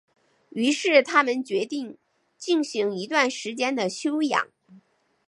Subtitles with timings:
[0.49, 1.95] 于是他们决定
[2.35, 4.47] 进行一段时间的休养。